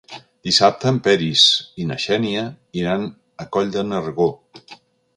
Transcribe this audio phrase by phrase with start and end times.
[0.47, 1.43] Dissabte en Peris
[1.83, 2.49] i na Xènia
[2.83, 3.09] iran
[3.45, 4.31] a Coll de Nargó.